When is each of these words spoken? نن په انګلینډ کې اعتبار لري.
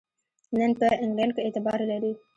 نن 0.57 0.71
په 0.79 0.85
انګلینډ 1.03 1.31
کې 1.35 1.41
اعتبار 1.45 1.79
لري. 1.91 2.13